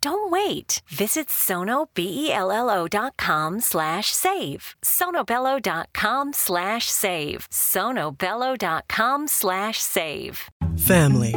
[0.00, 0.82] Don't wait.
[0.88, 4.74] Visit sonobello.com slash save.
[4.84, 7.48] sonobello.com slash save.
[7.50, 10.40] sonobello.com slash save.
[10.78, 11.34] Family.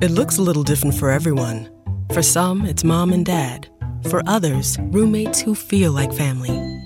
[0.00, 1.70] It looks a little different for everyone.
[2.12, 3.68] For some, it's mom and dad.
[4.10, 6.85] For others, roommates who feel like family.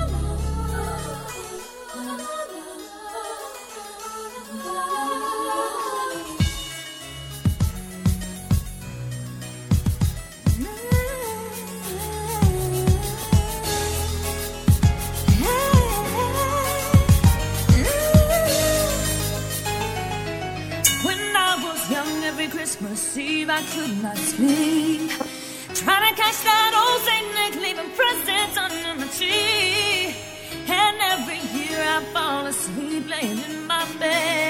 [23.61, 25.11] I could not sleep.
[25.81, 30.15] Trying to catch that old Saint Nick leaving presents under my tree.
[30.65, 34.40] And every year I fall asleep laying in my bed,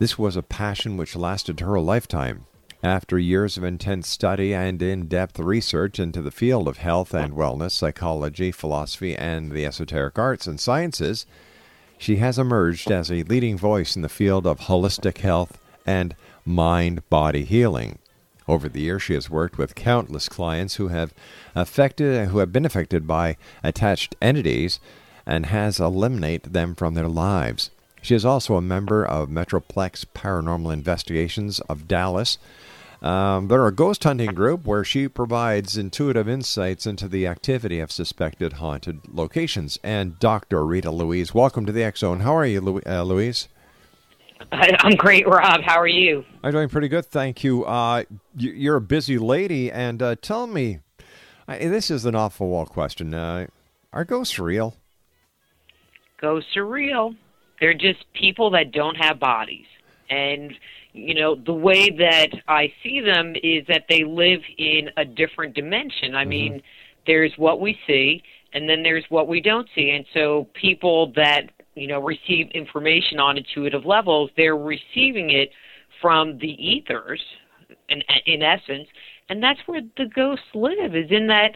[0.00, 2.46] This was a passion which lasted her a lifetime.
[2.84, 7.32] After years of intense study and in depth research into the field of health and
[7.32, 11.24] wellness, psychology, philosophy, and the esoteric arts and sciences,
[11.96, 16.14] she has emerged as a leading voice in the field of holistic health and
[16.44, 18.00] mind body healing.
[18.46, 21.14] Over the years, she has worked with countless clients who have
[21.54, 24.78] affected, who have been affected by attached entities,
[25.24, 27.70] and has eliminated them from their lives.
[28.02, 32.36] She is also a member of Metroplex Paranormal Investigations of Dallas.
[33.02, 37.92] Um, they're a ghost hunting group where she provides intuitive insights into the activity of
[37.92, 39.78] suspected haunted locations.
[39.82, 40.64] And Dr.
[40.64, 42.20] Rita Louise, welcome to the X Zone.
[42.20, 43.48] How are you, Lou- uh, Louise?
[44.52, 45.62] I'm great, Rob.
[45.62, 46.24] How are you?
[46.42, 47.64] I'm doing pretty good, thank you.
[47.64, 48.04] Uh,
[48.36, 50.78] you- you're a busy lady, and uh, tell me,
[51.46, 53.12] I, this is an awful wall question.
[53.12, 53.46] Uh,
[53.92, 54.76] are ghosts real?
[56.20, 57.14] Ghosts are real.
[57.60, 59.66] They're just people that don't have bodies.
[60.10, 60.52] And,
[60.94, 65.54] you know, the way that I see them is that they live in a different
[65.54, 66.14] dimension.
[66.14, 66.30] I mm-hmm.
[66.30, 66.62] mean,
[67.06, 69.90] there's what we see, and then there's what we don't see.
[69.90, 75.50] And so people that, you know, receive information on intuitive levels, they're receiving it
[76.00, 77.20] from the ethers,
[77.88, 78.88] in, in essence.
[79.28, 81.52] And that's where the ghosts live, is in that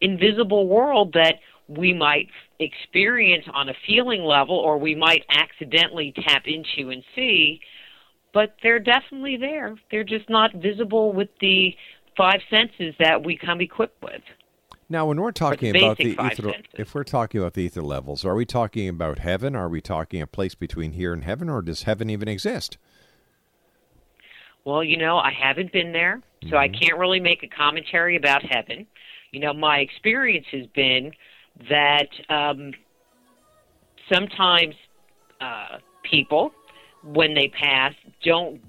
[0.00, 1.36] invisible world that
[1.68, 2.28] we might
[2.60, 7.60] experience on a feeling level or we might accidentally tap into and see,
[8.36, 9.74] but they're definitely there.
[9.90, 11.74] They're just not visible with the
[12.18, 14.20] five senses that we come equipped with.
[14.90, 16.64] Now, when we're talking the about the ether, senses.
[16.74, 19.56] if we're talking about the ether levels, are we talking about heaven?
[19.56, 22.76] Are we talking a place between here and heaven, or does heaven even exist?
[24.66, 26.20] Well, you know, I haven't been there,
[26.50, 28.86] so I can't really make a commentary about heaven.
[29.32, 31.12] You know, my experience has been
[31.70, 32.74] that um,
[34.12, 34.74] sometimes
[35.40, 36.52] uh, people,
[37.06, 38.60] when they pass, don't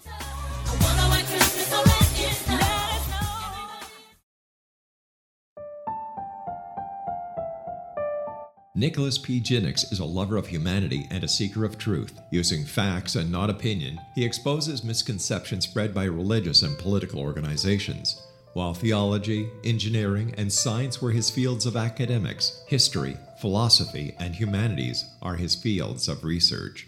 [8.75, 9.39] Nicholas P.
[9.39, 12.19] Jennings is a lover of humanity and a seeker of truth.
[12.29, 18.21] Using facts and not opinion, he exposes misconceptions spread by religious and political organizations.
[18.55, 25.35] While theology, engineering, and science were his fields of academics, history, philosophy, and humanities are
[25.35, 26.87] his fields of research.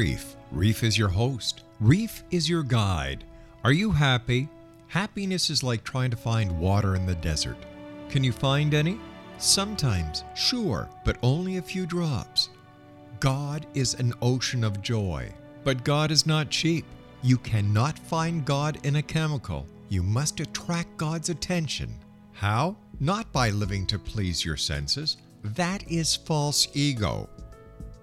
[0.00, 0.35] Reef.
[0.50, 1.64] Reef is your host.
[1.78, 3.23] Reef is your guide.
[3.64, 4.49] Are you happy?
[4.88, 7.59] Happiness is like trying to find water in the desert.
[8.09, 8.99] Can you find any?
[9.37, 12.49] Sometimes, sure, but only a few drops.
[13.21, 15.30] God is an ocean of joy,
[15.64, 16.87] but God is not cheap.
[17.21, 19.66] You cannot find God in a chemical.
[19.90, 21.95] You must attract God's attention.
[22.33, 22.75] How?
[23.00, 25.19] Not by living to please your senses.
[25.45, 27.28] That is false ego.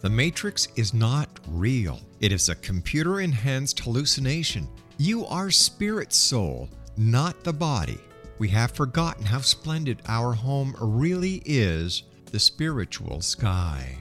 [0.02, 2.00] The Matrix is not real.
[2.20, 4.68] It is a computer enhanced hallucination.
[4.98, 7.98] You are spirit soul, not the body.
[8.38, 13.98] We have forgotten how splendid our home really is the spiritual sky.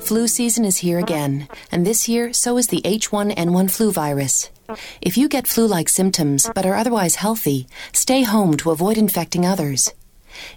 [0.00, 4.50] Flu season is here again, and this year so is the H1N1 flu virus.
[5.00, 9.46] If you get flu like symptoms but are otherwise healthy, stay home to avoid infecting
[9.46, 9.92] others.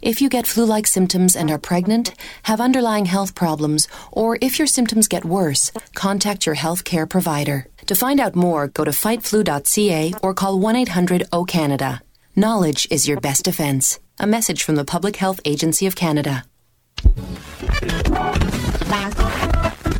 [0.02, 2.14] If you get flu like symptoms and are pregnant,
[2.44, 7.68] have underlying health problems, or if your symptoms get worse, contact your health care provider.
[7.88, 12.02] To find out more, go to fightflu.ca or call 1 800 O Canada.
[12.36, 14.00] Knowledge is your best defense.
[14.20, 16.46] A message from the Public Health Agency of Canada.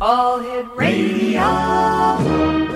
[0.00, 2.75] All Hit Radio.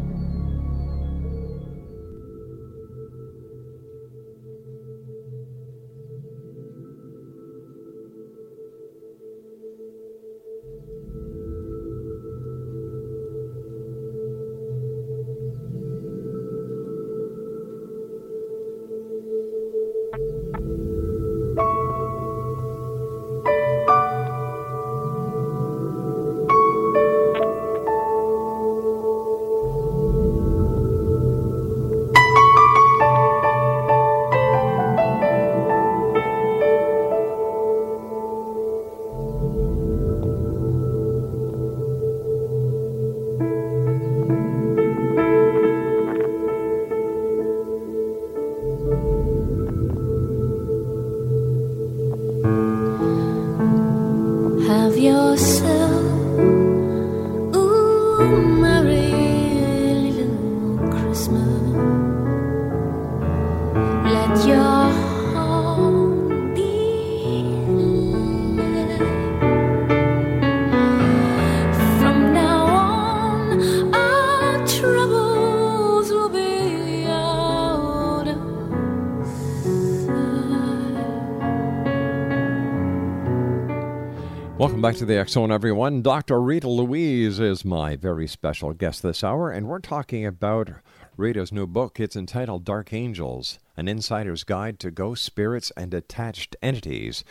[84.91, 86.01] Back to the Zone, everyone.
[86.01, 86.41] Dr.
[86.41, 90.69] Rita Louise is my very special guest this hour, and we're talking about
[91.15, 91.97] Rita's new book.
[91.97, 97.23] It's entitled Dark Angels An Insider's Guide to Ghost Spirits and Attached Entities.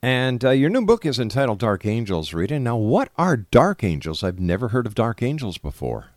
[0.00, 2.60] And uh, your new book is entitled Dark Angels, Rita.
[2.60, 4.22] Now, what are dark angels?
[4.22, 6.10] I've never heard of dark angels before.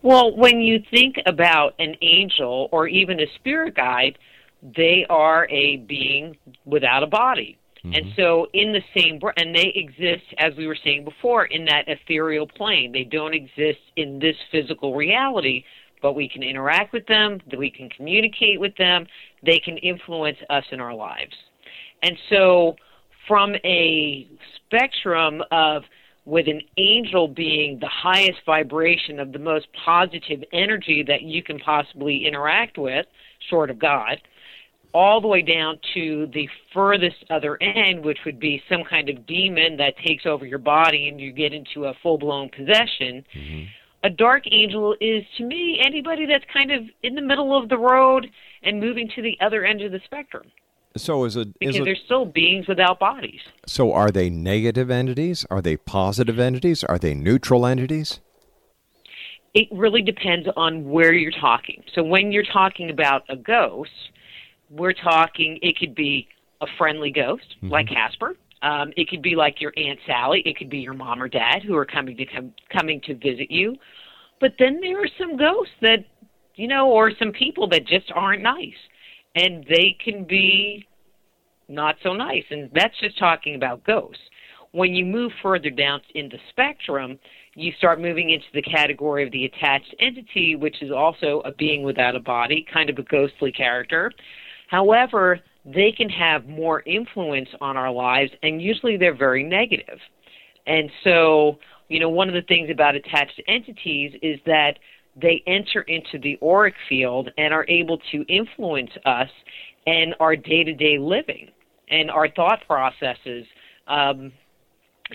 [0.00, 4.16] Well, when you think about an angel or even a spirit guide,
[4.62, 7.58] they are a being without a body.
[7.84, 7.94] Mm-hmm.
[7.94, 11.84] And so, in the same, and they exist, as we were saying before, in that
[11.88, 12.92] ethereal plane.
[12.92, 15.64] They don't exist in this physical reality,
[16.02, 19.06] but we can interact with them, we can communicate with them,
[19.44, 21.34] they can influence us in our lives.
[22.02, 22.76] And so,
[23.26, 25.84] from a spectrum of
[26.26, 31.58] with an angel being the highest vibration of the most positive energy that you can
[31.58, 33.06] possibly interact with,
[33.48, 34.20] short of God,
[34.92, 39.26] all the way down to the furthest other end, which would be some kind of
[39.26, 43.24] demon that takes over your body and you get into a full blown possession.
[43.34, 43.64] Mm-hmm.
[44.02, 47.76] A dark angel is, to me, anybody that's kind of in the middle of the
[47.78, 48.26] road
[48.62, 50.44] and moving to the other end of the spectrum.
[50.96, 53.40] So is it because is it, they're still beings without bodies.
[53.66, 55.46] So are they negative entities?
[55.50, 56.82] Are they positive entities?
[56.82, 58.20] Are they neutral entities?
[59.54, 61.82] It really depends on where you're talking.
[61.94, 63.90] So when you're talking about a ghost,
[64.70, 66.28] we're talking it could be
[66.60, 67.68] a friendly ghost mm-hmm.
[67.68, 68.36] like Casper.
[68.62, 70.42] Um, it could be like your aunt Sally.
[70.44, 73.50] It could be your mom or dad who are coming to come, coming to visit
[73.50, 73.74] you.
[74.40, 76.04] But then there are some ghosts that
[76.60, 78.74] you know, or some people that just aren't nice,
[79.34, 80.86] and they can be
[81.68, 82.44] not so nice.
[82.50, 84.20] And that's just talking about ghosts.
[84.72, 87.18] When you move further down in the spectrum,
[87.54, 91.82] you start moving into the category of the attached entity, which is also a being
[91.82, 94.12] without a body, kind of a ghostly character.
[94.70, 99.98] However, they can have more influence on our lives, and usually they're very negative.
[100.66, 104.78] And so, you know, one of the things about attached entities is that
[105.20, 109.28] they enter into the auric field and are able to influence us
[109.88, 111.50] and our day to day living
[111.88, 113.44] and our thought processes.
[113.88, 114.32] Um,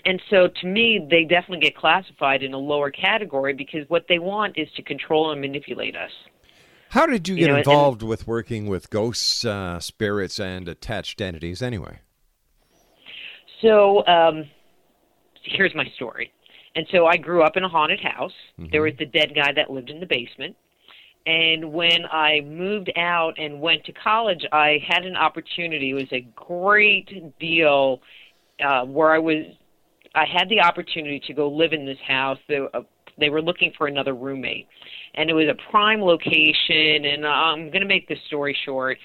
[0.04, 4.18] and so to me, they definitely get classified in a lower category because what they
[4.18, 6.10] want is to control and manipulate us.
[6.90, 10.68] How did you get you know, involved and, with working with ghosts, uh, spirits, and
[10.68, 11.98] attached entities anyway?
[13.62, 14.44] So, um,
[15.42, 16.32] here's my story.
[16.74, 18.32] And so I grew up in a haunted house.
[18.60, 18.70] Mm-hmm.
[18.70, 20.56] There was the dead guy that lived in the basement.
[21.26, 25.90] And when I moved out and went to college, I had an opportunity.
[25.90, 28.00] It was a great deal
[28.64, 29.44] uh, where I was.
[30.14, 32.38] I had the opportunity to go live in this house.
[32.48, 32.82] They, uh,
[33.18, 34.66] they were looking for another roommate,
[35.14, 37.04] and it was a prime location.
[37.04, 38.98] And uh, I'm going to make this story short.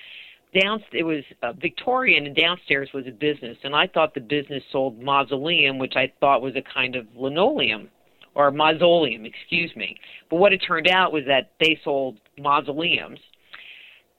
[0.59, 4.61] Down, it was uh, Victorian, and downstairs was a business, and I thought the business
[4.71, 7.89] sold mausoleum, which I thought was a kind of linoleum
[8.35, 9.97] or mausoleum, excuse me.
[10.29, 13.19] But what it turned out was that they sold mausoleums,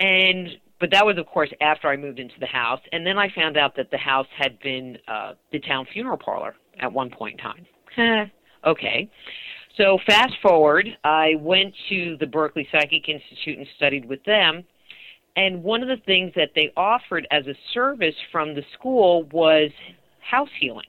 [0.01, 0.49] and
[0.81, 3.57] but that was of course after I moved into the house, and then I found
[3.57, 7.39] out that the house had been uh, the town funeral parlor at one point in
[7.39, 7.67] time.
[8.67, 9.11] okay,
[9.77, 14.65] so fast forward, I went to the Berkeley Psychic Institute and studied with them.
[15.37, 19.71] And one of the things that they offered as a service from the school was
[20.21, 20.87] house healings.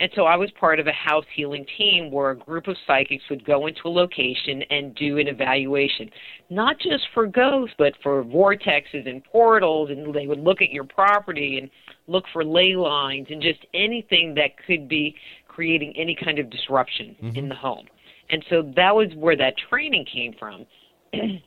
[0.00, 3.24] And so I was part of a house healing team where a group of psychics
[3.30, 6.08] would go into a location and do an evaluation,
[6.50, 9.90] not just for ghosts, but for vortexes and portals.
[9.90, 11.68] And they would look at your property and
[12.06, 15.16] look for ley lines and just anything that could be
[15.48, 17.36] creating any kind of disruption mm-hmm.
[17.36, 17.86] in the home.
[18.30, 20.66] And so that was where that training came from.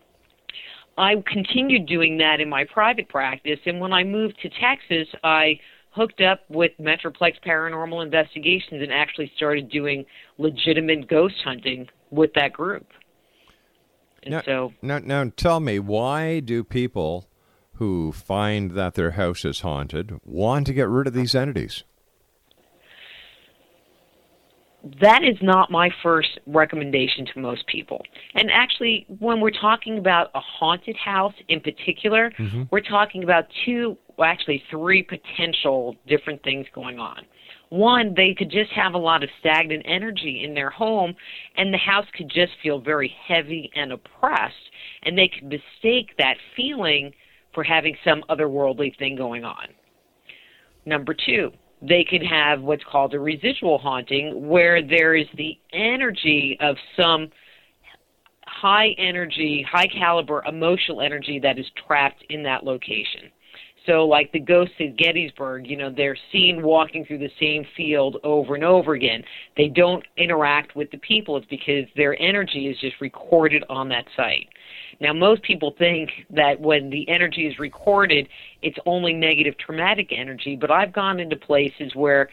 [0.97, 5.59] I continued doing that in my private practice, and when I moved to Texas, I
[5.91, 10.05] hooked up with Metroplex Paranormal Investigations and actually started doing
[10.37, 12.87] legitimate ghost hunting with that group.
[14.23, 17.27] And now, so now, now tell me, why do people
[17.75, 21.83] who find that their house is haunted want to get rid of these entities?
[24.99, 28.01] That is not my first recommendation to most people.
[28.33, 32.63] And actually, when we're talking about a haunted house in particular, mm-hmm.
[32.71, 37.23] we're talking about two, well, actually three potential different things going on.
[37.69, 41.15] One, they could just have a lot of stagnant energy in their home,
[41.55, 44.55] and the house could just feel very heavy and oppressed,
[45.03, 47.13] and they could mistake that feeling
[47.53, 49.67] for having some otherworldly thing going on.
[50.85, 56.57] Number two, they could have what's called a residual haunting, where there is the energy
[56.61, 57.29] of some
[58.45, 63.31] high energy, high caliber emotional energy that is trapped in that location.
[63.87, 68.17] So, like the ghosts at Gettysburg, you know, they're seen walking through the same field
[68.23, 69.23] over and over again.
[69.57, 71.35] They don't interact with the people.
[71.37, 74.47] It's because their energy is just recorded on that site.
[75.01, 78.29] Now, most people think that when the energy is recorded,
[78.61, 82.29] it's only negative traumatic energy, but I've gone into places where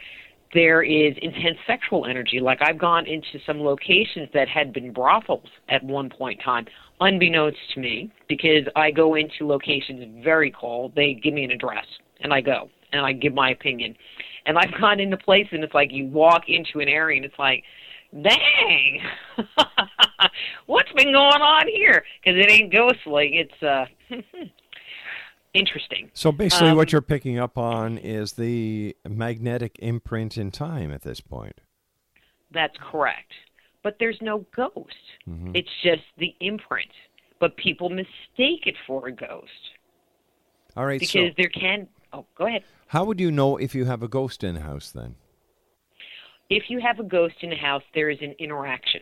[0.53, 2.39] there is intense sexual energy.
[2.39, 6.65] Like I've gone into some locations that had been brothels at one point in time,
[7.01, 10.93] unbeknownst to me, because I go into locations very cold.
[10.95, 11.85] They give me an address,
[12.21, 13.95] and I go and I give my opinion.
[14.45, 17.37] And I've gone into places, and it's like you walk into an area, and it's
[17.37, 17.63] like,
[18.21, 19.01] dang,
[20.65, 22.03] what's been going on here?
[22.23, 23.37] Because it ain't ghostly.
[23.37, 23.85] It's uh.
[25.53, 26.11] interesting.
[26.13, 31.01] So basically, Um, what you're picking up on is the magnetic imprint in time at
[31.01, 31.61] this point.
[32.51, 33.31] That's correct.
[33.83, 34.95] But there's no ghost.
[35.27, 35.51] Mhm.
[35.55, 36.89] It's just the imprint.
[37.39, 39.49] But people mistake it for a ghost
[40.75, 40.99] All right.
[40.99, 41.87] because so, there can.
[42.11, 42.63] Oh, go ahead.
[42.87, 45.15] how would you know if you have a ghost in house then?
[46.49, 49.01] If you have a ghost in the house, there is an interaction.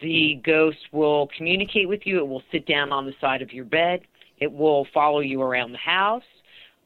[0.00, 2.18] The ghost will communicate with you.
[2.18, 4.02] It will sit down on the side of your bed.
[4.38, 6.22] It will follow you around the house.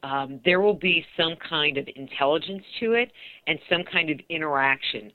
[0.01, 3.11] Um, there will be some kind of intelligence to it
[3.45, 5.11] and some kind of interaction.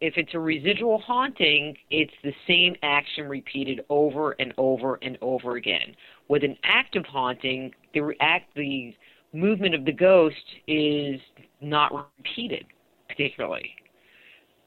[0.00, 5.56] If it's a residual haunting, it's the same action repeated over and over and over
[5.56, 5.96] again.
[6.28, 8.94] With an active haunting, the react the
[9.32, 10.36] movement of the ghost
[10.68, 11.20] is
[11.60, 12.66] not repeated
[13.10, 13.74] particularly.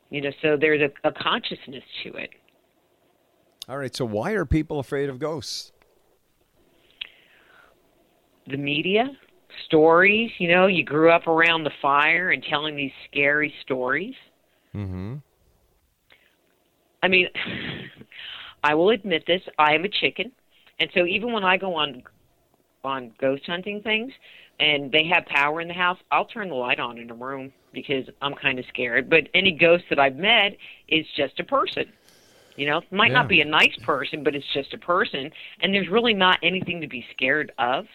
[0.10, 2.30] You know, so there's a, a consciousness to it.
[3.68, 3.96] All right.
[3.96, 5.72] So why are people afraid of ghosts?
[8.48, 9.10] The media,
[9.66, 14.16] stories, you know, you grew up around the fire and telling these scary stories.
[14.76, 15.16] Mm-hmm.
[17.02, 17.28] I mean,
[18.64, 20.32] I will admit this, I am a chicken.
[20.80, 22.04] And so even when I go on
[22.84, 24.12] on ghost hunting things
[24.60, 27.54] and they have power in the house, I'll turn the light on in a room
[27.74, 29.10] because I'm kind of scared.
[29.10, 30.58] But any ghost that I've met
[30.88, 31.92] is just a person.
[32.56, 33.14] You know, might Yeah.
[33.14, 35.32] not be a nice person, but it's just a person,
[35.62, 37.88] and there's really not anything to be scared of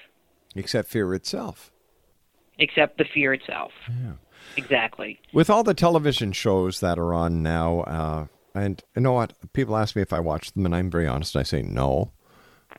[0.57, 1.71] Except fear itself.
[2.59, 3.71] except the fear itself.
[3.89, 4.15] Yeah.
[4.57, 5.21] Exactly.
[5.33, 9.33] With all the television shows that are on now, uh, and you know what?
[9.53, 11.37] People ask me if I watch them, and I'm very honest.
[11.37, 12.11] I say no.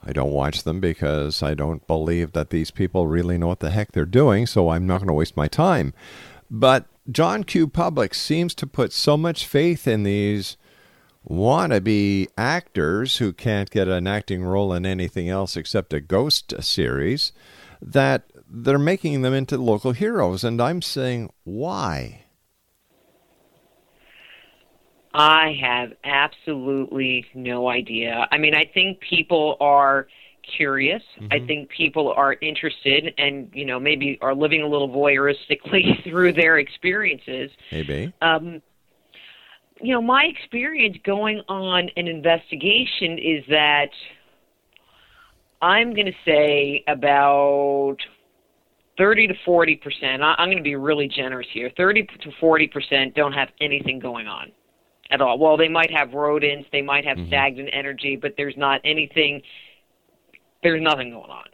[0.04, 3.70] I don't watch them because I don't believe that these people really know what the
[3.70, 5.94] heck they're doing, so I'm not going to waste my time.
[6.52, 7.68] But John Q.
[7.68, 10.58] Public seems to put so much faith in these
[11.28, 17.32] wannabe actors who can't get an acting role in anything else except a ghost series
[17.82, 20.44] that they're making them into local heroes.
[20.44, 22.26] And I'm saying, why?
[25.14, 28.28] I have absolutely no idea.
[28.32, 30.08] I mean, I think people are
[30.56, 31.02] curious.
[31.32, 36.34] I think people are interested and, you know, maybe are living a little voyeuristically through
[36.34, 37.52] their experiences.
[37.72, 38.14] Maybe.
[38.22, 38.62] Um,
[39.82, 43.90] you know, my experience going on an investigation is that
[45.62, 47.98] I'm going to say about
[48.98, 50.22] 30 to 40 percent.
[50.22, 51.72] I'm going to be really generous here.
[51.78, 54.52] 30 to 40 percent don't have anything going on
[55.12, 55.40] at all.
[55.40, 59.42] Well, they might have rodents, they might have stagnant energy, but there's not anything.
[60.64, 61.46] There's nothing going on.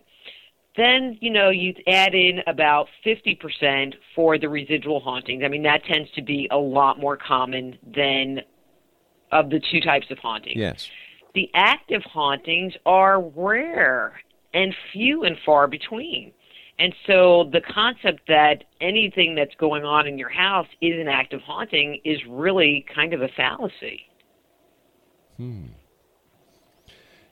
[0.77, 5.43] Then you know you add in about 50 percent for the residual hauntings.
[5.43, 8.41] I mean that tends to be a lot more common than
[9.31, 10.89] of the two types of hauntings Yes.
[11.33, 14.19] the active hauntings are rare
[14.53, 16.31] and few and far between.
[16.77, 21.41] And so the concept that anything that's going on in your house is an active
[21.41, 24.01] haunting is really kind of a fallacy.
[25.37, 25.67] Hmm.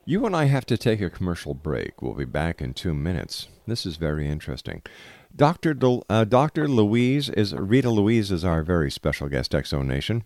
[0.05, 2.01] You and I have to take a commercial break.
[2.01, 3.47] We'll be back in two minutes.
[3.65, 4.81] This is very interesting.
[5.35, 5.73] Dr.
[5.73, 6.67] Del- uh, Dr.
[6.67, 10.25] Louise is Rita Louise is our very special guest, Exo Nation.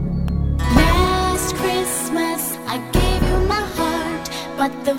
[0.59, 4.95] Last Christmas I gave you my heart, but the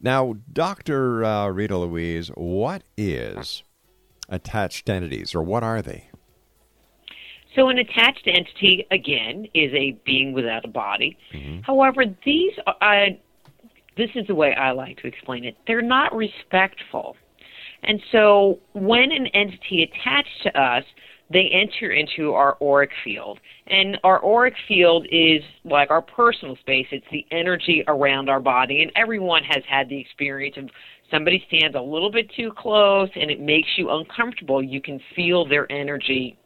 [0.00, 1.24] Now, Dr.
[1.24, 3.62] Uh, Rita Louise, what is
[4.28, 6.10] attached entities, or what are they?
[7.54, 11.16] So, an attached entity, again, is a being without a body.
[11.62, 13.10] However, these are, uh,
[13.96, 15.56] this is the way I like to explain it.
[15.66, 17.16] They're not respectful.
[17.82, 20.84] And so, when an entity attached to us,
[21.30, 23.40] they enter into our auric field.
[23.66, 28.82] And our auric field is like our personal space, it's the energy around our body.
[28.82, 30.68] And everyone has had the experience of
[31.10, 34.62] somebody stands a little bit too close and it makes you uncomfortable.
[34.62, 36.38] You can feel their energy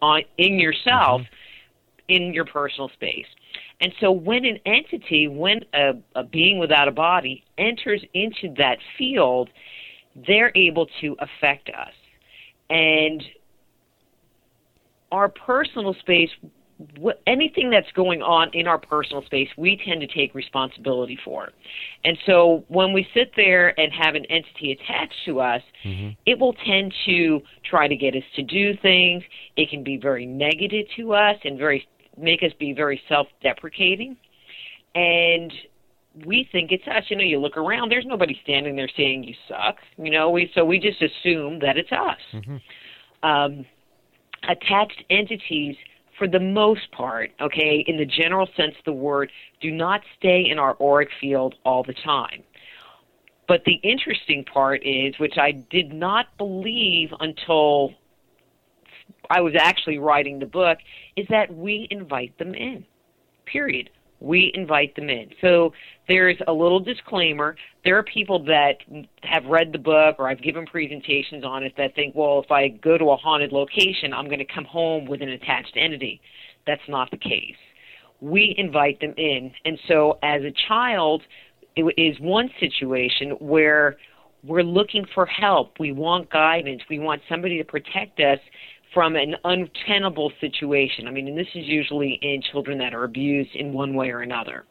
[0.00, 2.14] on, in yourself mm-hmm.
[2.14, 3.26] in your personal space.
[3.80, 8.78] And so when an entity, when a, a being without a body enters into that
[8.96, 9.50] field,
[10.26, 11.92] they're able to affect us.
[12.70, 13.22] And
[15.12, 16.30] our personal space,
[17.26, 21.48] anything that's going on in our personal space, we tend to take responsibility for.
[22.04, 25.62] And so when we sit there and have an entity attached to us,
[26.26, 29.24] it will tend to try to get us to do things.
[29.56, 34.16] It can be very negative to us and very make us be very self-deprecating.
[34.94, 35.52] And
[36.26, 37.04] we think it's us.
[37.08, 39.76] You know, you look around, there's nobody standing there saying you suck.
[39.96, 42.42] You know, we so we just assume that it's us.
[43.22, 43.66] Um,
[44.46, 45.76] attached entities,
[46.18, 50.48] for the most part, okay, in the general sense of the word, do not stay
[50.50, 52.42] in our auric field all the time.
[53.46, 57.94] But the interesting part is, which I did not believe until
[59.30, 60.78] I was actually writing the book,
[61.16, 62.84] is that we invite them in.
[63.46, 63.90] Period.
[64.20, 65.30] We invite them in.
[65.40, 65.72] So
[66.08, 67.56] there's a little disclaimer.
[67.84, 68.78] There are people that
[69.22, 72.68] have read the book or I've given presentations on it that think, well, if I
[72.68, 76.20] go to a haunted location, I'm going to come home with an attached entity.
[76.66, 77.56] That's not the case.
[78.20, 79.52] We invite them in.
[79.64, 81.22] And so as a child,
[81.76, 83.96] it is one situation where
[84.44, 85.78] we're looking for help.
[85.78, 86.82] We want guidance.
[86.90, 88.38] We want somebody to protect us
[88.98, 91.06] from an untenable situation.
[91.06, 94.22] I mean, and this is usually in children that are abused in one way or
[94.22, 94.64] another.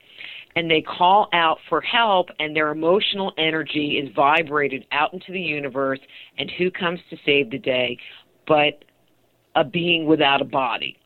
[0.57, 5.39] And they call out for help, and their emotional energy is vibrated out into the
[5.39, 6.01] universe.
[6.37, 7.97] And who comes to save the day
[8.45, 8.83] but
[9.55, 10.97] a being without a body?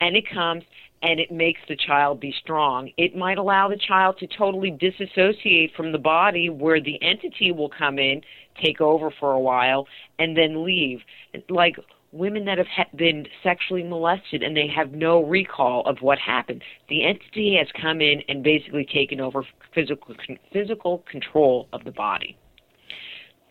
[0.00, 0.62] And it comes
[1.02, 2.90] and it makes the child be strong.
[2.96, 7.70] It might allow the child to totally disassociate from the body where the entity will
[7.76, 8.22] come in,
[8.62, 9.88] take over for a while,
[10.20, 11.00] and then leave.
[11.48, 11.76] Like
[12.12, 16.62] women that have ha- been sexually molested and they have no recall of what happened.
[16.88, 19.44] The entity has come in and basically taken over
[19.74, 20.14] physical
[20.52, 22.36] physical control of the body.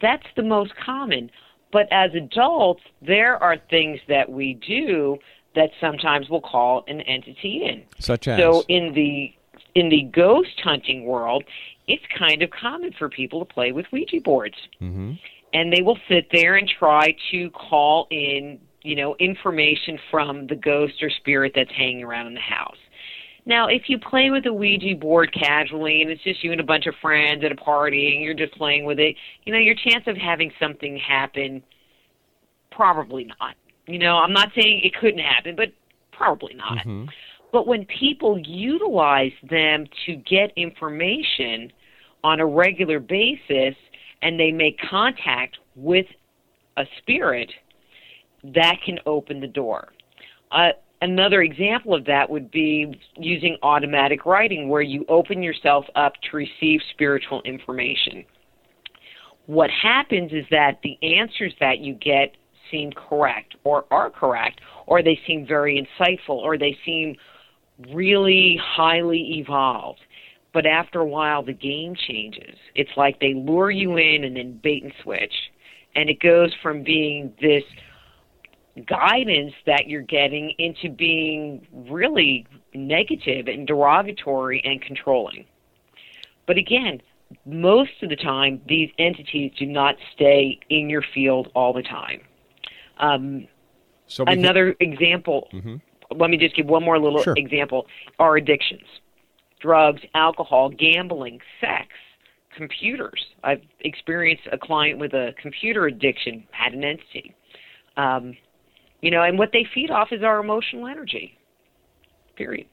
[0.01, 1.29] That's the most common.
[1.71, 5.17] But as adults, there are things that we do
[5.55, 7.83] that sometimes we'll call an entity in.
[7.99, 8.39] Such as?
[8.39, 9.33] So in the
[9.75, 11.43] in the ghost hunting world,
[11.87, 15.13] it's kind of common for people to play with Ouija boards Mm-hmm.
[15.53, 20.55] And they will sit there and try to call in, you know, information from the
[20.55, 22.77] ghost or spirit that's hanging around in the house.
[23.45, 26.65] Now, if you play with a Ouija board casually and it's just you and a
[26.65, 29.75] bunch of friends at a party and you're just playing with it, you know, your
[29.75, 31.63] chance of having something happen
[32.71, 33.55] probably not.
[33.87, 35.69] You know, I'm not saying it couldn't happen, but
[36.11, 36.79] probably not.
[36.79, 37.05] Mm-hmm.
[37.53, 41.71] But when people utilize them to get information
[42.23, 43.75] on a regular basis
[44.21, 46.05] and they make contact with
[46.77, 47.51] a spirit,
[48.43, 49.89] that can open the door.
[50.51, 50.69] Uh,
[51.01, 56.37] another example of that would be using automatic writing, where you open yourself up to
[56.37, 58.23] receive spiritual information.
[59.47, 62.35] What happens is that the answers that you get
[62.69, 67.15] seem correct or are correct, or they seem very insightful, or they seem
[67.93, 69.99] really highly evolved.
[70.53, 72.55] But after a while, the game changes.
[72.75, 75.33] It's like they lure you in and then bait and switch.
[75.95, 77.63] And it goes from being this
[78.85, 85.45] guidance that you're getting into being really negative and derogatory and controlling.
[86.45, 87.01] But again,
[87.45, 92.21] most of the time, these entities do not stay in your field all the time.
[92.99, 93.47] Um,
[94.05, 95.81] So we can- another example Mhm.
[96.11, 97.33] let me just give one more little Sure.
[97.35, 97.85] example
[98.19, 98.87] are addictions
[99.59, 101.87] drugs alcohol gambling sex
[102.55, 103.23] computers.
[103.43, 107.35] I've experienced a client with a computer addiction had an entity.
[107.95, 108.35] Um,
[109.01, 111.37] you know and what they feed off is our emotional energy
[112.35, 112.67] period.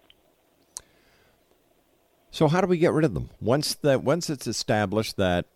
[2.31, 3.31] So how do we get rid of them?
[3.41, 5.47] Once that once it's established that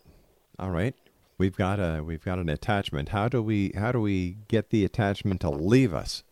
[0.58, 0.94] all right
[1.38, 4.84] we've got a we've got an attachment how do we how do we get the
[4.84, 6.24] attachment to leave us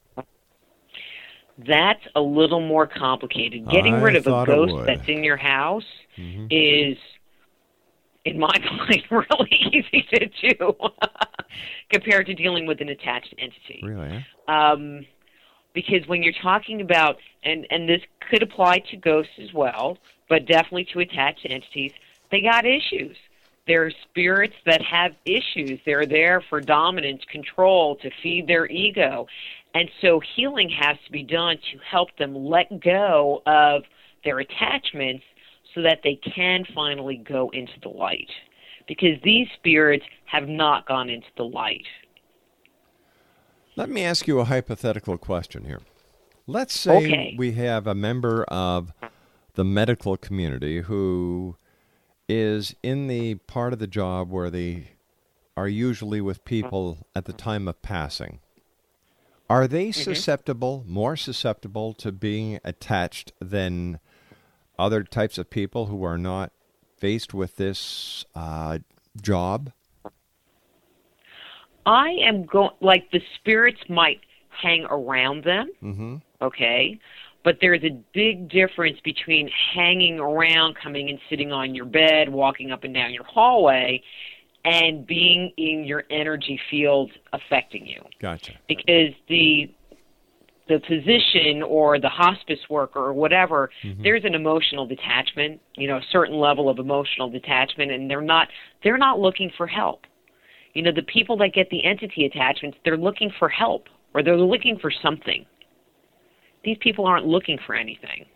[1.59, 5.85] that's a little more complicated getting I rid of a ghost that's in your house
[6.19, 6.47] Mhm.
[6.51, 6.99] is
[8.25, 8.49] in my
[8.79, 10.75] mind really easy to do
[11.91, 15.07] compared to dealing with an attached entity really um,
[15.73, 18.01] because when you're talking about and and this
[18.31, 19.99] could apply to ghosts as well,
[20.29, 21.93] but definitely to attached entities,
[22.31, 23.17] they got issues.
[23.67, 25.81] They're spirits that have issues.
[25.85, 29.27] They're there for dominance, control, to feed their ego.
[29.77, 33.83] And so healing has to be done to help them let go of
[34.25, 35.23] their attachments
[35.75, 38.31] so that they can finally go into the light.
[38.89, 41.85] Because these spirits have not gone into the light.
[43.77, 45.83] Let me ask you a hypothetical question here.
[46.47, 47.35] Let's say Okay.
[47.37, 48.95] we have a member of
[49.57, 51.57] the medical community who
[52.31, 54.93] is in the part of the job where they
[55.55, 58.41] are usually with people at the time of passing.
[59.49, 64.01] Are they susceptible, more susceptible to being attached than
[64.79, 66.53] other types of people who are not
[66.99, 68.79] faced with this uh,
[69.21, 69.73] job?
[71.85, 74.21] I am going, like, the spirits might
[74.51, 76.17] hang around them, Mm-hmm.
[76.43, 76.99] okay?
[77.45, 82.73] But there's a big difference between hanging around, coming and sitting on your bed, walking
[82.73, 84.03] up and down your hallway,
[84.67, 88.03] and being in your energy field affecting you.
[88.21, 88.53] Gotcha.
[88.69, 89.71] Because the
[90.69, 94.03] the physician or the hospice worker or whatever, mm-hmm.
[94.03, 98.49] there's an emotional detachment, you know, a certain level of emotional detachment and they're not
[98.83, 100.01] they're not looking for help.
[100.75, 104.37] You know, the people that get the entity attachments, they're looking for help or they're
[104.37, 105.47] looking for something.
[106.65, 108.27] These people aren't looking for anything.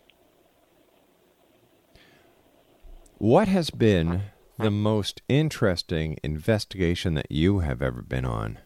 [3.19, 4.23] What has been
[4.63, 8.59] the most interesting investigation that you have ever been on?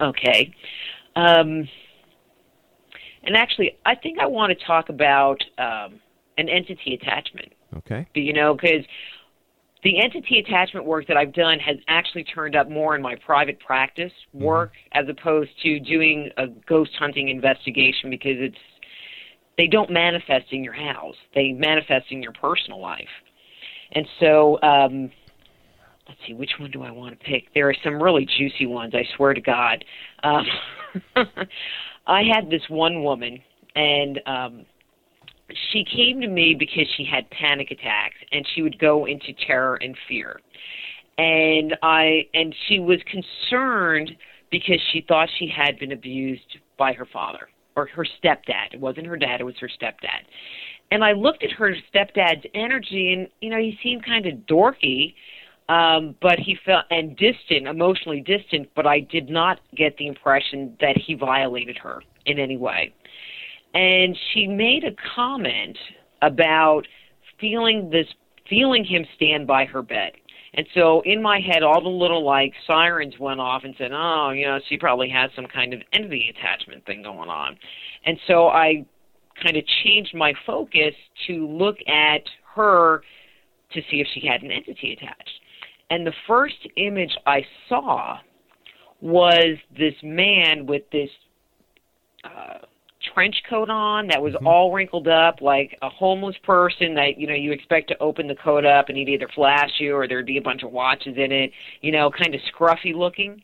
[0.00, 0.54] Okay.
[1.16, 1.68] Um,
[3.24, 6.00] and actually, I think I want to talk about um,
[6.36, 7.52] an entity attachment.
[7.76, 8.06] Okay.
[8.14, 8.84] You know, because
[9.82, 13.60] the entity attachment work that I've done has actually turned up more in my private
[13.60, 18.56] practice work as opposed to doing a ghost hunting investigation because it's
[19.56, 23.08] they don't manifest in your house; they manifest in your personal life.
[23.92, 25.10] And so, um,
[26.06, 27.52] let's see, which one do I want to pick?
[27.54, 28.94] There are some really juicy ones.
[28.94, 29.84] I swear to God.
[30.22, 30.46] Um,
[32.06, 33.40] I had this one woman,
[33.74, 34.66] and um,
[35.72, 39.76] she came to me because she had panic attacks, and she would go into terror
[39.76, 40.40] and fear.
[41.18, 44.12] And I and she was concerned
[44.50, 48.72] because she thought she had been abused by her father or her stepdad.
[48.72, 50.24] It wasn't her dad; it was her stepdad.
[50.90, 55.14] And I looked at her stepdad's energy, and you know, he seemed kind of dorky,
[55.68, 58.68] um, but he felt and distant, emotionally distant.
[58.74, 62.94] But I did not get the impression that he violated her in any way.
[63.74, 65.76] And she made a comment
[66.22, 66.86] about
[67.38, 68.06] feeling this,
[68.48, 70.12] feeling him stand by her bed.
[70.54, 74.30] And so in my head, all the little like sirens went off and said, "Oh,
[74.30, 77.58] you know, she probably has some kind of entity attachment thing going on."
[78.06, 78.86] And so I
[79.42, 80.94] kind of changed my focus
[81.26, 82.22] to look at
[82.54, 83.02] her
[83.72, 85.40] to see if she had an entity attached.
[85.90, 88.18] And the first image I saw
[89.00, 91.10] was this man with this
[92.24, 92.58] uh,
[93.14, 97.34] trench coat on that was all wrinkled up like a homeless person that you know
[97.34, 100.38] you expect to open the coat up and he'd either flash you or there'd be
[100.38, 103.40] a bunch of watches in it you know kind of scruffy looking.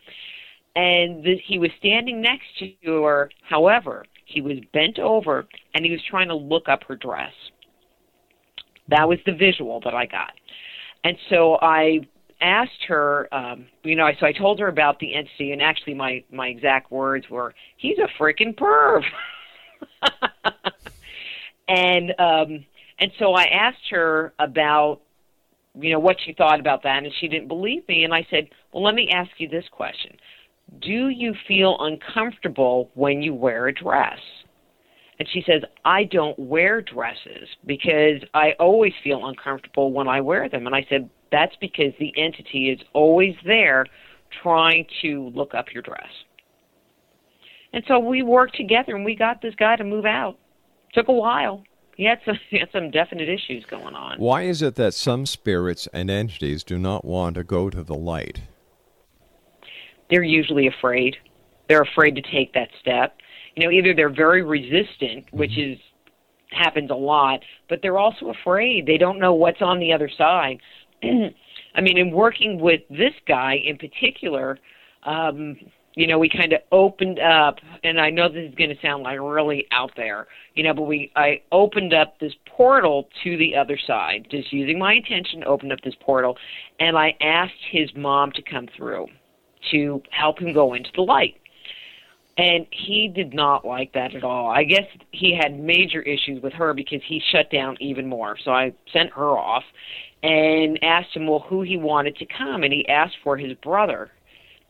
[0.77, 3.31] And the, he was standing next to her.
[3.49, 7.33] However he was bent over and he was trying to look up her dress.
[8.89, 10.33] That was the visual that i got.
[11.05, 12.01] And so i
[12.41, 16.23] asked her um you know so i told her about the entity and actually my
[16.31, 19.03] my exact words were he's a freaking perv.
[21.69, 22.65] And um
[22.99, 25.01] and so I asked her about
[25.75, 28.49] you know what she thought about that and she didn't believe me and I said,
[28.73, 30.17] "Well, let me ask you this question.
[30.81, 34.19] Do you feel uncomfortable when you wear a dress?"
[35.19, 40.49] And she says, "I don't wear dresses because I always feel uncomfortable when I wear
[40.49, 43.87] them." And I said, "That's because the entity is always there
[44.43, 46.25] trying to look up your dress."
[47.73, 50.39] And so we worked together and we got this guy to move out.
[50.93, 51.65] Took a while.
[51.97, 54.19] He had some he had some definite issues going on.
[54.19, 57.95] Why is it that some spirits and entities do not want to go to the
[57.95, 58.43] light?
[60.15, 61.17] They're usually afraid.
[61.69, 63.17] They're afraid to take that step.
[63.57, 65.77] You know, either they're very resistant, which is
[66.53, 68.87] happens a lot, but they're also afraid.
[68.87, 70.61] They don't know what's on the other side.
[71.03, 74.61] I mean, in working with this guy in particular,
[75.03, 75.57] um,
[75.97, 79.03] you know, we kind of opened up, and I know this is going to sound
[79.03, 83.57] like really out there, you know, but we I opened up this portal to the
[83.57, 86.39] other side, just using my intention, opened up this portal,
[86.79, 89.09] and I asked his mom to come through
[89.71, 91.37] to help him go into the light.
[92.37, 94.51] And he did not like that at all.
[94.51, 98.37] I guess he had major issues with her because he shut down even more.
[98.45, 99.63] So I sent her off
[100.23, 102.65] and asked him, well, who he wanted to come.
[102.65, 104.11] And he asked for his brother.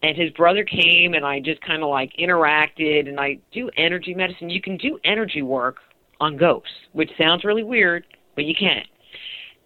[0.05, 4.14] and his brother came and I just kind of like interacted and I do energy
[4.14, 4.51] medicine.
[4.51, 5.78] You can do energy work
[6.20, 8.82] on ghosts, which sounds really weird, but you can.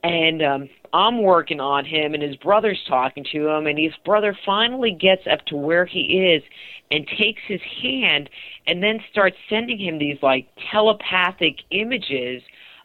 [0.03, 4.37] And um I'm working on him and his brother's talking to him and his brother
[4.47, 6.43] finally gets up to where he is
[6.91, 8.31] and takes his hand
[8.67, 12.43] and then starts sending him these like telepathic images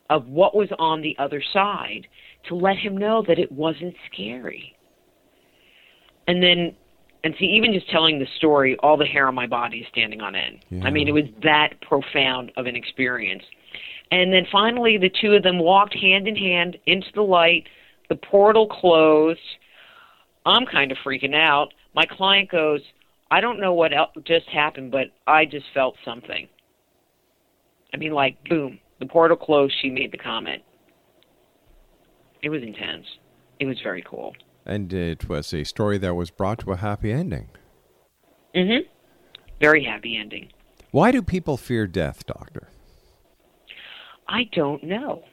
[0.10, 2.08] of what was on the other side
[2.50, 4.76] to let him know that it wasn't scary.
[6.28, 6.76] And then
[7.24, 10.20] and see even just telling the story all the hair on my body is standing
[10.20, 10.60] on end.
[10.84, 13.44] I mean it was that profound of an experience.
[14.14, 17.64] And then finally the two of them walked hand in hand into the light.
[18.10, 19.40] The portal closed.
[20.46, 21.74] I'm kind of freaking out.
[21.96, 22.82] My client goes,
[23.32, 26.48] I don't know what el- just happened, but I just felt something.
[27.92, 29.74] I mean, like, boom, the portal closed.
[29.82, 30.62] She made the comment.
[32.44, 33.08] It was intense.
[33.60, 34.36] It was very cool.
[34.64, 37.48] And it was a story that was brought to a happy ending.
[38.54, 38.80] Mm Mhm.
[39.60, 40.50] Very happy ending.
[40.92, 42.68] Why do people fear death, Doctor?
[44.28, 45.24] I don't know.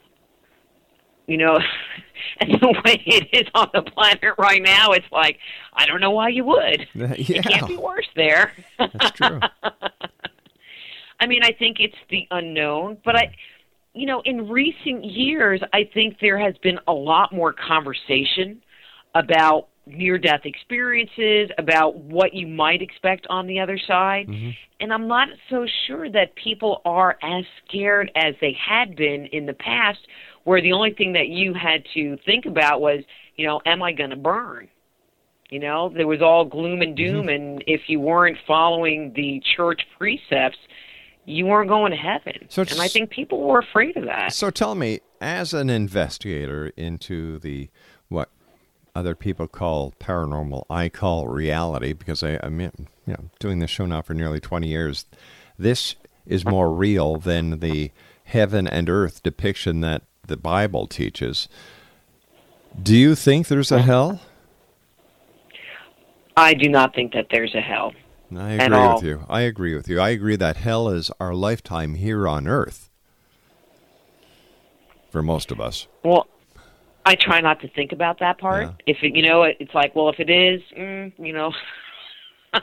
[1.26, 1.58] You know,
[2.40, 5.38] and the way it is on the planet right now, it's like
[5.72, 6.88] I don't know why you would.
[7.32, 7.42] It Yeah.
[7.42, 8.52] can't be worse there.
[8.92, 9.44] That's true.
[11.20, 13.34] I mean, I think it's the unknown, but I,
[13.94, 18.62] you know, in recent years, I think there has been a lot more conversation
[19.14, 24.28] about near death experiences, about what you might expect on the other side.
[24.28, 24.50] Mm-hmm.
[24.80, 29.46] And I'm not so sure that people are as scared as they had been in
[29.46, 29.98] the past,
[30.44, 33.00] where the only thing that you had to think about was,
[33.36, 34.68] you know, am I going to burn?
[35.50, 37.28] You know, there was all gloom and doom, mm-hmm.
[37.28, 40.58] and if you weren't following the church precepts,
[41.24, 42.46] you weren't going to heaven.
[42.48, 44.32] So and I think people were afraid of that.
[44.32, 47.68] So tell me, as an investigator into the
[48.94, 52.70] other people call paranormal, I call reality because I, I'm you
[53.06, 55.06] know doing this show now for nearly twenty years.
[55.58, 57.90] This is more real than the
[58.24, 61.48] heaven and earth depiction that the Bible teaches.
[62.80, 64.20] Do you think there's a hell?
[66.36, 67.92] I do not think that there's a hell.
[68.34, 69.26] I agree with you.
[69.28, 70.00] I agree with you.
[70.00, 72.88] I agree that hell is our lifetime here on earth.
[75.10, 75.88] For most of us.
[76.04, 76.28] Well,
[77.04, 78.68] I try not to think about that part.
[78.86, 81.52] If it, you know, it's like, well, if it is, mm, you know,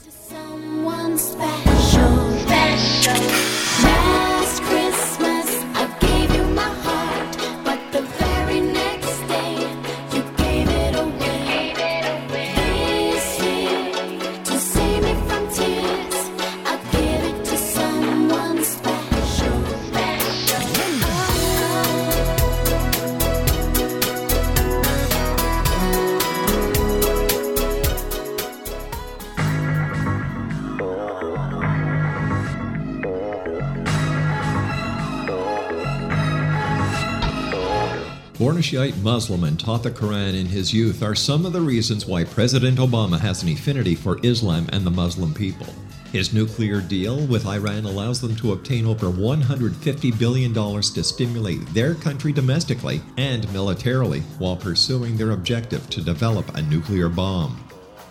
[38.64, 42.24] Shiite Muslim and taught the Quran in his youth are some of the reasons why
[42.24, 45.68] President Obama has an affinity for Islam and the Muslim people.
[46.14, 51.93] His nuclear deal with Iran allows them to obtain over $150 billion to stimulate their
[51.93, 57.62] country domestically and militarily while pursuing their objective to develop a nuclear bomb.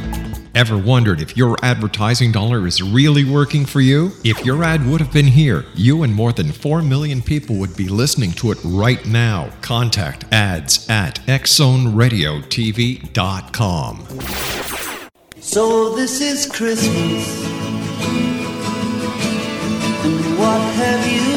[0.53, 4.11] Ever wondered if your advertising dollar is really working for you?
[4.25, 7.77] If your ad would have been here, you and more than 4 million people would
[7.77, 9.49] be listening to it right now.
[9.61, 14.07] Contact ads at xzoneradiotv.com.
[15.39, 17.45] So this is Christmas.
[20.03, 21.30] And what have you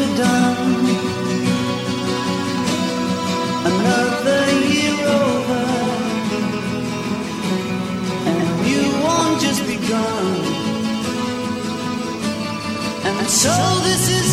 [13.34, 13.50] so
[13.82, 14.23] this is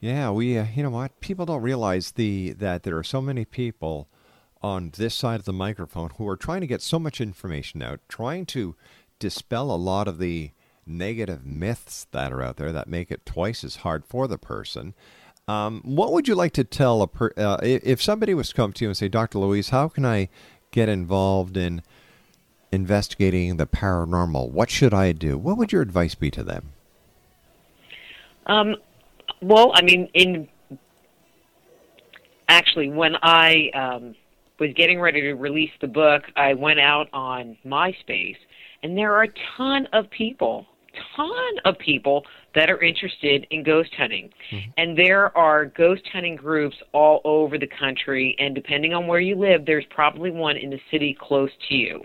[0.00, 1.20] Yeah, we, uh, you know what?
[1.20, 4.08] People don't realize the that there are so many people
[4.60, 8.00] on this side of the microphone who are trying to get so much information out,
[8.08, 8.74] trying to
[9.18, 10.50] dispel a lot of the
[10.86, 14.94] negative myths that are out there that make it twice as hard for the person.
[15.48, 18.72] Um, what would you like to tell a per- uh, if somebody was to come
[18.74, 19.38] to you and say, Dr.
[19.38, 20.28] Louise, how can I
[20.70, 21.82] get involved in
[22.72, 24.50] investigating the paranormal?
[24.50, 25.38] What should I do?
[25.38, 26.72] What would your advice be to them?
[28.46, 28.76] Um,
[29.40, 30.48] well, I mean, in
[32.48, 34.14] actually, when I um,
[34.58, 38.36] was getting ready to release the book, I went out on MySpace,
[38.86, 40.64] and there are a ton of people,
[41.16, 41.28] ton
[41.64, 42.24] of people
[42.54, 44.30] that are interested in ghost hunting.
[44.52, 44.70] Mm-hmm.
[44.76, 49.34] And there are ghost hunting groups all over the country, and depending on where you
[49.34, 52.00] live, there's probably one in the city close to you.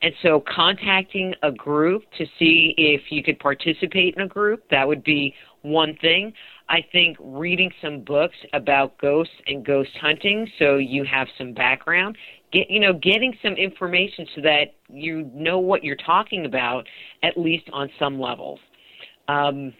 [0.00, 4.88] And so contacting a group to see if you could participate in a group, that
[4.88, 6.32] would be one thing.
[6.70, 12.16] I think reading some books about ghosts and ghost hunting so you have some background,
[12.58, 16.86] get you know, getting some information so that you know what you're talking about
[17.22, 18.60] at least on some levels.
[19.28, 19.72] Um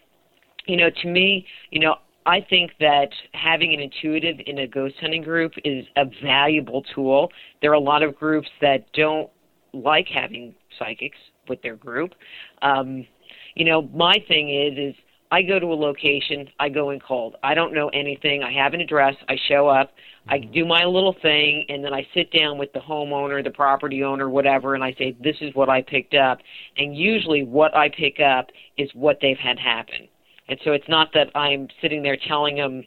[0.66, 1.96] you know, to me, you know,
[2.26, 7.30] I think that having an intuitive in a ghost hunting group is a valuable tool.
[7.62, 9.30] There are a lot of groups that don't
[9.72, 11.18] like having psychics
[11.48, 12.14] with their group.
[12.62, 13.06] Um,
[13.54, 14.94] you know, my thing is is
[15.30, 17.36] I go to a location, I go in cold.
[17.42, 18.42] I don't know anything.
[18.42, 19.14] I have an address.
[19.28, 19.92] I show up.
[20.28, 20.52] I mm-hmm.
[20.52, 24.28] do my little thing, and then I sit down with the homeowner, the property owner,
[24.28, 26.38] whatever, and I say, "This is what I picked up."
[26.76, 30.08] And usually, what I pick up is what they've had happen.
[30.48, 32.84] And so it's not that I'm sitting there telling them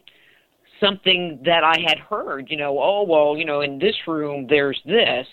[0.80, 4.80] something that I had heard, you know, oh, well, you know, in this room there's
[4.86, 5.26] this,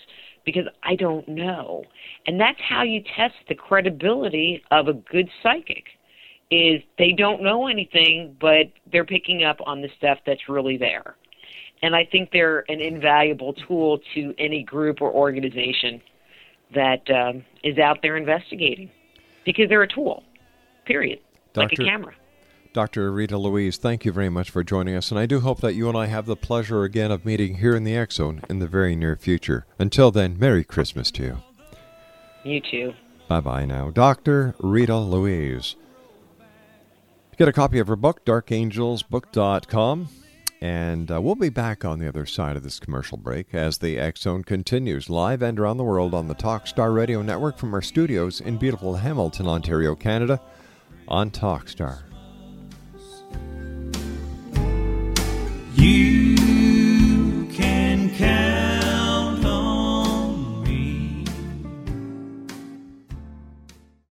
[0.44, 1.84] because I don't know.
[2.26, 5.84] And that's how you test the credibility of a good psychic
[6.50, 11.14] is they don't know anything, but they're picking up on the stuff that's really there.
[11.82, 16.00] And I think they're an invaluable tool to any group or organization
[16.74, 18.90] that um, is out there investigating
[19.44, 20.22] because they're a tool,
[20.86, 21.20] period
[21.54, 22.14] like a camera.
[22.72, 23.10] Dr.
[23.10, 25.88] Rita Louise, thank you very much for joining us, and I do hope that you
[25.88, 28.68] and I have the pleasure again of meeting here in the X Zone in the
[28.68, 29.66] very near future.
[29.78, 31.38] Until then, Merry Christmas to you.
[32.44, 32.92] You too.
[33.26, 33.90] Bye bye now.
[33.90, 34.54] Dr.
[34.58, 35.76] Rita Louise.
[37.38, 40.08] Get a copy of her book, darkangelsbook.com.
[40.60, 43.96] And uh, we'll be back on the other side of this commercial break as the
[43.96, 47.80] X Zone continues live and around the world on the Talkstar Radio Network from our
[47.80, 50.40] studios in beautiful Hamilton, Ontario, Canada,
[51.06, 52.02] on Talkstar.
[55.76, 56.17] You